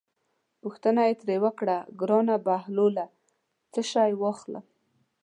[0.61, 3.05] پوښتنه یې ترې وکړه: ګرانه بهلوله
[3.71, 4.65] څه شی واخلم.